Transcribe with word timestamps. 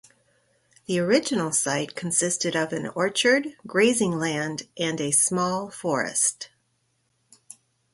The 0.87 0.97
original 0.97 1.51
site 1.51 1.95
consisted 1.95 2.55
of 2.55 2.73
an 2.73 2.87
orchard, 2.95 3.49
grazing 3.67 4.17
land 4.17 4.67
and 4.75 4.99
a 4.99 5.11
small 5.11 5.69
forest. 5.69 6.49